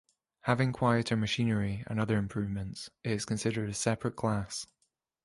Having 0.45 0.71
quieter 0.73 1.15
machinery 1.15 1.83
and 1.85 1.99
other 1.99 2.17
improvements, 2.17 2.89
it 3.03 3.11
is 3.11 3.23
considered 3.23 3.69
a 3.69 3.73
separate 3.75 4.15
class. 4.15 4.65